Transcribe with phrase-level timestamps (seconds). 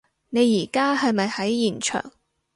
[0.31, 2.11] 你而家係咪喺現場？